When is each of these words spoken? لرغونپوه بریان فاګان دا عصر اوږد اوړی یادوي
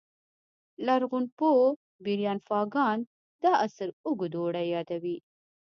لرغونپوه 0.85 1.65
بریان 2.03 2.39
فاګان 2.47 2.97
دا 3.43 3.51
عصر 3.65 3.87
اوږد 4.05 4.33
اوړی 4.39 4.65
یادوي 4.75 5.17